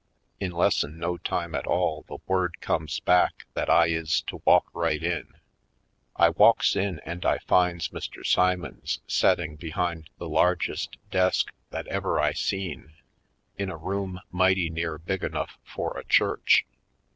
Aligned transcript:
In 0.39 0.51
lessen 0.51 0.97
no 0.97 1.17
time 1.17 1.53
at 1.53 1.67
all 1.67 2.05
the 2.07 2.17
word 2.25 2.59
comes 2.59 2.99
back 2.99 3.45
that 3.53 3.69
I 3.69 3.85
is 3.85 4.23
to 4.23 4.41
walk 4.45 4.65
right 4.73 5.03
in. 5.03 5.35
I 6.15 6.29
walks 6.29 6.75
in 6.75 6.99
and 7.05 7.23
I 7.23 7.37
finds 7.37 7.89
Mr. 7.89 8.25
Simons 8.25 8.99
setting 9.05 9.57
behind 9.57 10.09
the 10.17 10.27
largest 10.27 10.97
desk 11.11 11.53
that 11.69 11.85
ever 11.85 12.19
I 12.19 12.33
seen, 12.33 12.93
in 13.59 13.69
a 13.69 13.77
room 13.77 14.19
mighty 14.31 14.71
near 14.71 14.97
big 14.97 15.21
enough 15.23 15.55
for 15.63 15.95
a 15.95 16.03
church. 16.03 16.65